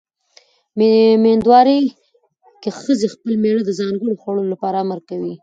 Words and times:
مېندوارۍ 1.23 1.81
کې 2.61 2.69
ښځې 2.81 3.07
خپل 3.13 3.31
مېړه 3.43 3.61
د 3.65 3.71
ځانګړو 3.79 4.19
خوړو 4.21 4.43
لپاره 4.51 4.75
امر 4.83 4.99
کوي. 5.09 5.33